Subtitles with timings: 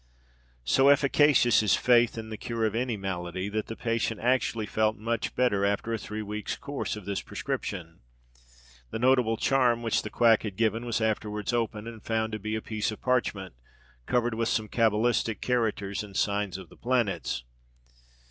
[0.63, 4.97] So efficacious is faith in the cure of any malady, that the patient actually felt
[4.97, 7.99] much better after a three weeks' course of this prescription.
[8.89, 12.55] The notable charm which the quack had given was afterwards opened, and found to be
[12.55, 13.53] a piece of parchment
[14.07, 17.43] covered with some cabalistic characters and signs of the planets.